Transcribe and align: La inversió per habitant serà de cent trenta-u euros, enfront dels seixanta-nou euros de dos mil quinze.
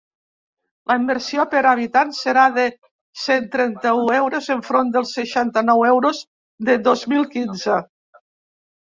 La 0.91 0.93
inversió 0.99 1.43
per 1.49 1.59
habitant 1.71 2.13
serà 2.19 2.45
de 2.55 2.63
cent 3.23 3.45
trenta-u 3.55 4.07
euros, 4.19 4.47
enfront 4.55 4.89
dels 4.95 5.11
seixanta-nou 5.17 5.83
euros 5.91 6.23
de 6.71 6.79
dos 6.89 7.05
mil 7.13 7.29
quinze. 7.35 7.77